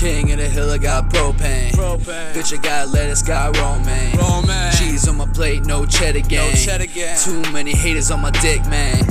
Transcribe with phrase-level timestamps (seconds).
[0.00, 1.72] King of the hill, I got propane.
[1.72, 2.32] Propane.
[2.32, 4.16] Bitch, I got lettuce, got romaine.
[4.16, 4.72] Romaine.
[4.72, 6.48] Cheese on my plate, no cheddar gang.
[6.50, 7.18] No cheddar gang.
[7.18, 9.04] Too many haters on my dick, man.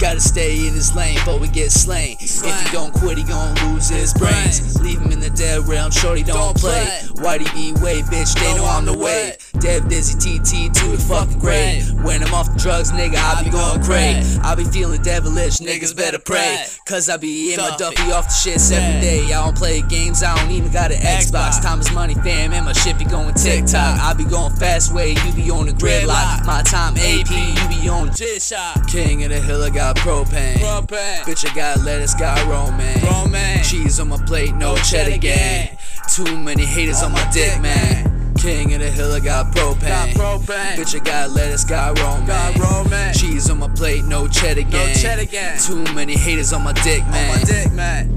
[0.00, 2.16] Gotta stay in his lane, but we get slain.
[2.18, 4.82] If he don't quit, he gon' lose his brains.
[4.82, 6.88] Leave him in the dead realm, shorty don't, Don't play.
[7.14, 7.38] play.
[7.38, 9.36] YDB way, bitch, they know I'm the way.
[9.60, 11.92] Dev Dizzy TT to fucking grave.
[12.04, 14.38] When I'm off the drugs, nigga, I be going crazy.
[14.40, 16.64] I be feeling devilish, niggas better pray.
[16.86, 18.12] Cause I be in my Duffy.
[18.12, 19.24] Off the shits every day.
[19.32, 21.62] I don't play games, I don't even got an Xbox.
[21.62, 23.98] Time is money, fam, and my shit be going TikTok.
[24.00, 26.44] I be going fast way, you be on the gridlock.
[26.46, 28.86] My time AP, you be on shot.
[28.86, 30.56] King of the hill, I got propane.
[30.56, 31.22] Propane.
[31.22, 33.02] Bitch, I got lettuce, got romaine.
[33.04, 33.64] Romaine.
[33.64, 35.66] Cheese on my plate, no, No cheddar cheddar gang.
[35.66, 35.78] gang.
[36.08, 38.01] Too many haters on, my dick, man.
[38.42, 39.86] King in the hill, I got propane.
[39.86, 40.74] Got propane.
[40.74, 42.26] Bitch, I got lettuce, got romance.
[42.26, 43.20] Got romance.
[43.20, 44.88] Cheese on my plate, no cheddar gang.
[44.88, 45.60] No cheddar gang.
[45.60, 47.30] Too many haters on my dick, man.
[47.30, 48.08] On my dick, man.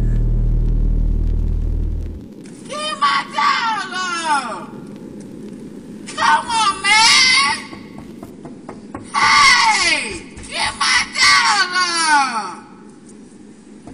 [6.17, 7.57] Come on, man!
[9.13, 10.21] Hey!
[10.49, 12.63] Get my dollar!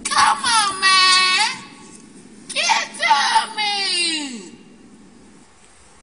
[0.04, 0.51] Come on!